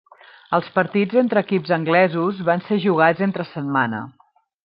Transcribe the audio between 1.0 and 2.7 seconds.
entre equips anglesos van